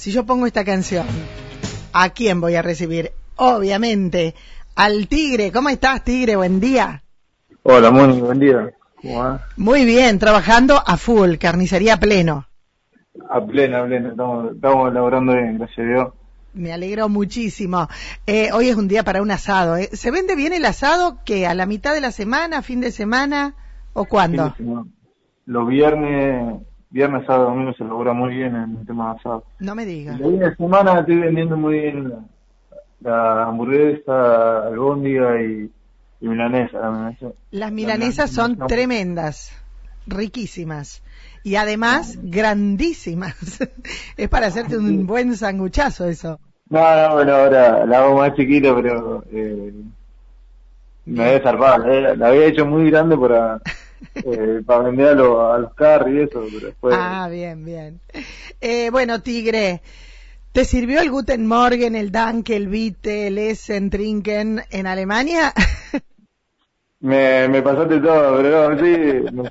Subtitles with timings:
[0.00, 1.06] si yo pongo esta canción,
[1.92, 3.12] ¿a quién voy a recibir?
[3.36, 4.34] Obviamente,
[4.74, 5.52] al Tigre.
[5.52, 6.36] ¿Cómo estás, Tigre?
[6.36, 7.02] Buen día.
[7.64, 8.70] Hola, Moni, buen día.
[8.94, 9.46] ¿Cómo va?
[9.58, 12.46] Muy bien, trabajando a full, carnicería pleno.
[13.28, 14.08] A pleno, a pleno.
[14.08, 16.08] Estamos, estamos laborando bien, gracias a Dios.
[16.54, 17.86] Me alegro muchísimo.
[18.26, 19.76] Eh, hoy es un día para un asado.
[19.76, 19.90] ¿eh?
[19.92, 23.54] ¿Se vende bien el asado que a la mitad de la semana, fin de semana
[23.92, 24.54] o cuándo?
[25.44, 29.44] Los viernes, viernes, sábado, domingo se labora muy bien en el tema de asado.
[29.60, 30.18] No me digas.
[30.18, 32.18] De semana estoy vendiendo muy bien la,
[33.00, 35.70] la hamburguesa, albóndiga y,
[36.20, 36.78] y milanesa.
[36.80, 37.26] La milanesa.
[37.50, 38.66] Las milanesas son no.
[38.66, 39.52] tremendas,
[40.06, 41.02] riquísimas
[41.44, 43.60] y además grandísimas.
[44.16, 46.38] es para hacerte un buen sanguchazo eso.
[46.68, 49.72] No, no, bueno, ahora la hago más chiquita, pero eh,
[51.06, 51.86] me había zarpado.
[51.86, 53.60] La, la había hecho muy grande para,
[54.14, 56.94] eh, para vender a, los a los carros y eso, pero después...
[56.98, 58.00] Ah, bien, bien.
[58.60, 59.82] Eh, bueno, Tigre,
[60.52, 65.52] ¿te sirvió el Guten Morgen, el Danke, el Bitte, el Essen, Trinken en Alemania?
[67.00, 69.44] Me, me pasaste todo, pero no, sí, no.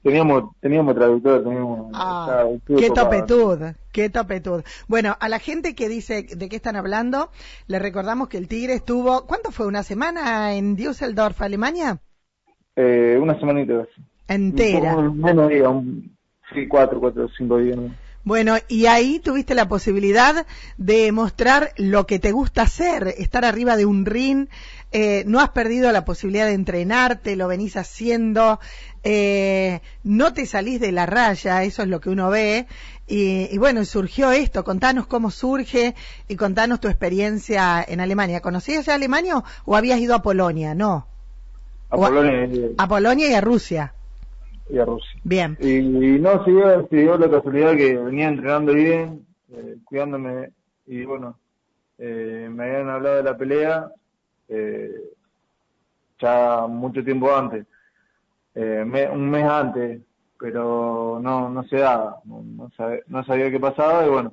[0.00, 1.90] teníamos, teníamos traductor, teníamos...
[1.92, 3.58] Ah, qué topetud,
[3.90, 4.62] qué topetud.
[4.86, 7.30] Bueno, a la gente que dice de qué están hablando,
[7.66, 9.66] le recordamos que el Tigre estuvo, ¿cuánto fue?
[9.66, 11.98] ¿Una semana en Düsseldorf, Alemania?
[12.80, 14.00] Eh, una semanita casi.
[14.28, 14.94] Entera.
[14.96, 15.68] Menos días,
[16.54, 17.76] sí, cuatro, cuatro, cinco días.
[17.76, 17.92] ¿no?
[18.22, 23.76] Bueno, y ahí tuviste la posibilidad de mostrar lo que te gusta hacer, estar arriba
[23.76, 24.46] de un ring,
[24.92, 28.60] eh, no has perdido la posibilidad de entrenarte, lo venís haciendo,
[29.02, 32.68] eh, no te salís de la raya, eso es lo que uno ve,
[33.08, 35.96] y, y bueno, surgió esto, contanos cómo surge
[36.28, 38.40] y contanos tu experiencia en Alemania.
[38.40, 40.76] ¿Conocías ya Alemania o habías ido a Polonia?
[40.76, 41.07] No,
[41.90, 43.94] A O Polonia y, a Polonia y a Rusia.
[44.70, 45.20] y a Rusia.
[45.24, 49.76] Bien, Y, y no, se dio, se dio la casualidad que venía entrenando bien, eh,
[49.84, 50.50] cuidándome,
[50.86, 51.38] y bueno,
[51.98, 53.90] eh, me habían hablado de la pelea
[54.48, 54.90] eh,
[56.20, 57.66] ya mucho tiempo antes,
[58.54, 60.00] eh, me- un mes antes,
[60.38, 64.32] pero no, no se daba, no, no, sabe- no sabía qué pasaba, y bueno,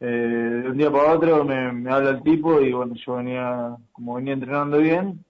[0.00, 0.06] eh,
[0.64, 4.14] de un día para otro me, me habla el tipo, y bueno, yo venía, como
[4.14, 5.24] venía entrenando bien,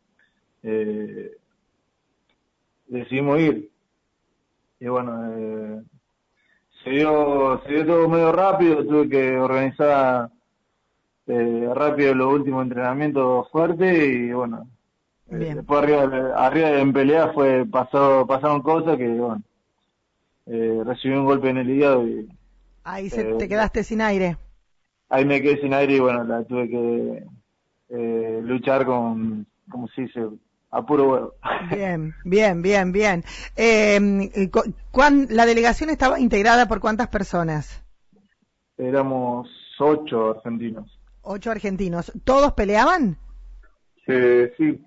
[0.62, 1.32] eh,
[2.88, 3.70] decidimos ir.
[4.80, 5.82] Y bueno, eh,
[6.84, 10.30] se dio se dio todo medio rápido, tuve que organizar
[11.26, 14.69] eh, rápido los últimos entrenamientos fuertes y bueno,
[15.28, 16.02] eh, después arriba,
[16.36, 19.42] arriba en pelea fue pasó pasaron cosas que bueno,
[20.47, 22.28] eh, recibí un golpe en el hígado y
[22.84, 24.38] ahí se, Eh, te quedaste sin aire.
[25.08, 27.26] ahí me quedé sin aire y bueno, la tuve que
[28.42, 30.20] luchar con, como se dice,
[30.76, 31.34] a puro huevo.
[31.70, 33.25] Bien, bien, bien, bien.
[33.56, 34.50] Eh,
[34.91, 37.82] cuán- ¿La delegación estaba integrada por cuántas personas?
[38.78, 39.48] Éramos
[39.78, 40.98] ocho argentinos.
[41.22, 42.12] Ocho argentinos.
[42.25, 43.16] ¿Todos peleaban?
[44.06, 44.81] Eh, sí.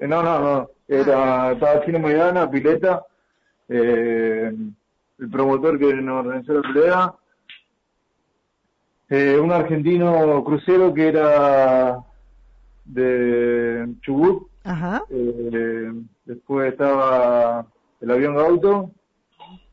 [0.00, 0.70] No, no, no.
[0.86, 3.04] Era, estaba Chino Maidana, Pileta,
[3.68, 4.52] eh,
[5.18, 7.14] el promotor que nos organizó la pelea,
[9.08, 11.98] eh, un argentino crucero que era
[12.84, 15.02] de Chubut, Ajá.
[15.10, 15.90] eh,
[16.24, 17.66] después estaba
[18.00, 18.90] el avión Gauto,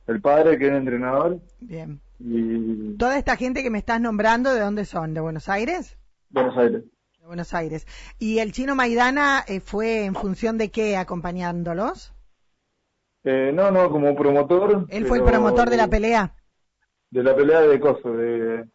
[0.08, 2.00] el padre que era entrenador, Bien.
[2.20, 5.14] y Toda esta gente que me estás nombrando, ¿de dónde son?
[5.14, 5.98] ¿De Buenos Aires?
[6.30, 6.84] Buenos Aires.
[7.20, 7.86] De Buenos Aires.
[8.18, 12.14] ¿Y el chino Maidana eh, fue en función de qué acompañándolos?
[13.24, 14.86] Eh, no, no, como promotor.
[14.90, 16.34] ¿Él fue el promotor de la pelea?
[17.12, 18.66] De la pelea de Coso, de...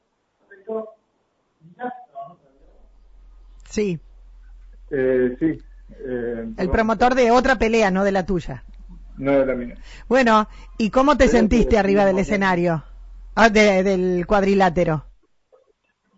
[3.64, 3.98] Sí.
[4.90, 5.58] Eh, sí.
[5.98, 8.64] Eh, El promotor de otra pelea, no de la tuya.
[9.16, 9.76] No de la mía.
[10.08, 10.48] Bueno,
[10.78, 12.82] ¿y cómo te sentiste arriba del escenario?
[13.34, 15.04] Ah, de- del cuadrilátero.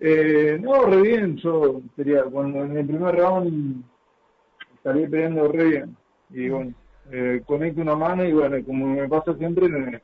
[0.01, 1.37] Eh, no, re bien.
[1.37, 3.84] Yo sería, cuando en el primer round
[4.83, 5.97] salí peleando re bien.
[6.31, 6.75] Y bueno,
[7.11, 9.97] eh, conecto una mano y bueno, como me pasa siempre, me,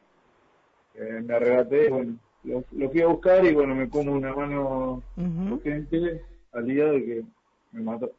[0.94, 1.86] eh, me arrebaté.
[1.86, 2.14] y Bueno,
[2.44, 5.60] lo, lo fui a buscar y bueno, me como una mano Ujú.
[5.62, 6.22] gente
[6.53, 7.24] al día de que
[7.72, 8.10] me mató.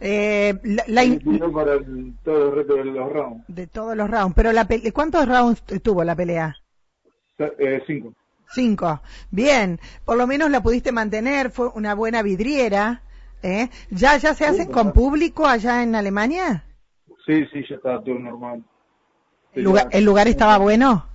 [0.00, 1.20] Eh, la- la in-
[1.52, 3.44] para el- todo el resto de los rounds.
[3.48, 4.34] de todos los rounds.
[4.36, 6.56] Pero la pe- ¿cuántos rounds tuvo la pelea?
[7.38, 8.14] Eh, cinco.
[8.50, 9.00] Cinco.
[9.30, 9.78] Bien.
[10.04, 11.50] Por lo menos la pudiste mantener.
[11.50, 13.02] Fue una buena vidriera.
[13.42, 13.68] ¿eh?
[13.90, 16.64] ¿Ya, ya se hacen con público allá en Alemania?
[17.26, 18.64] Sí, sí, ya estaba todo normal.
[19.52, 21.06] ¿El lugar, el lugar estaba bueno?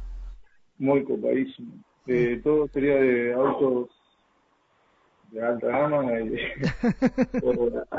[0.78, 1.74] Muy copadísimo.
[2.08, 3.90] Eh, todo sería de autos
[5.34, 5.58] y a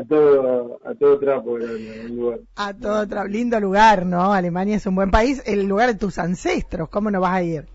[0.09, 2.39] todo a todo trapo era el, el lugar.
[2.55, 4.33] A todo lindo lugar, ¿no?
[4.33, 7.67] Alemania es un buen país, el lugar de tus ancestros, ¿cómo no vas a ir?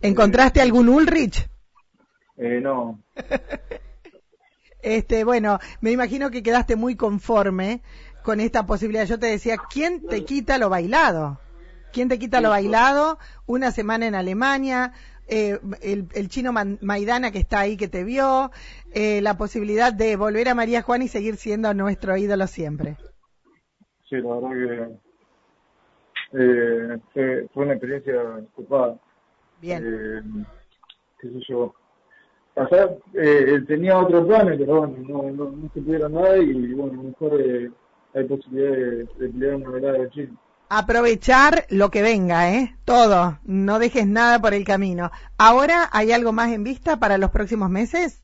[0.00, 1.48] ¿Encontraste algún Ulrich?
[2.36, 3.00] Eh, no.
[4.82, 7.82] este, bueno, me imagino que quedaste muy conforme
[8.22, 9.06] con esta posibilidad.
[9.06, 11.40] Yo te decía, ¿quién te quita lo bailado?
[11.92, 13.18] ¿Quién te quita lo bailado?
[13.46, 14.92] Una semana en Alemania,
[15.26, 18.50] eh, el, chino Maidana que está ahí que te vio,
[18.92, 22.96] eh, la posibilidad de volver a María Juan y seguir siendo nuestro ídolo siempre.
[24.08, 24.98] Sí, la verdad
[26.32, 28.22] que eh, fue, una experiencia
[28.52, 28.98] ocupada.
[29.60, 29.82] Bien.
[29.84, 30.44] Eh,
[31.20, 31.74] qué sé yo.
[32.54, 32.98] Pasar,
[33.66, 37.40] tenía otros planes, pero bueno, no, no, no se pudieron nada y bueno, mejor
[38.14, 40.32] hay posibilidad de, de pelear una velada de Chile
[40.68, 42.76] aprovechar lo que venga, ¿eh?
[42.84, 43.38] Todo.
[43.44, 45.10] No dejes nada por el camino.
[45.38, 48.22] ¿Ahora hay algo más en vista para los próximos meses?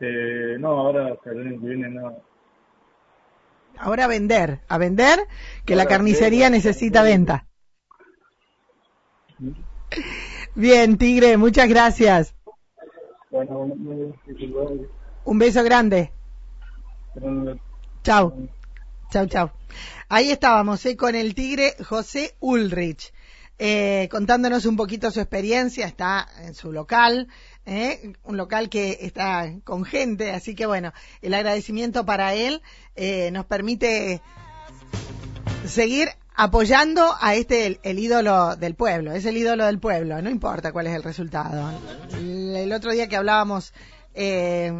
[0.00, 2.18] Eh, no, ahora hasta el año que viene nada.
[3.78, 5.20] Ahora a vender, a vender,
[5.64, 7.46] que la carnicería necesita venta.
[10.54, 12.34] Bien, Tigre, muchas gracias.
[15.24, 16.12] Un beso grande.
[18.02, 18.34] Chao.
[19.10, 19.50] Chau, chau.
[20.08, 20.96] Ahí estábamos ¿eh?
[20.96, 23.12] con el tigre José Ulrich,
[23.58, 25.86] eh, contándonos un poquito su experiencia.
[25.86, 27.26] Está en su local,
[27.66, 28.12] ¿eh?
[28.22, 30.92] un local que está con gente, así que bueno,
[31.22, 32.62] el agradecimiento para él
[32.94, 34.22] eh, nos permite
[35.66, 40.70] seguir apoyando a este el, ídolo del pueblo, es el ídolo del pueblo, no importa
[40.70, 41.68] cuál es el resultado.
[42.14, 43.74] el otro día que hablábamos
[44.14, 44.72] eh,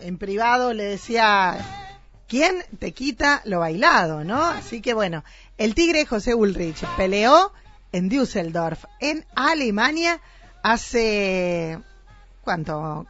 [0.00, 1.77] en privado le decía
[2.28, 4.44] ¿Quién te quita lo bailado, no?
[4.44, 5.24] Así que bueno,
[5.56, 7.52] el tigre José Ulrich peleó
[7.90, 10.20] en Düsseldorf, en Alemania,
[10.62, 11.80] hace...
[12.42, 13.06] ¿Cuánto?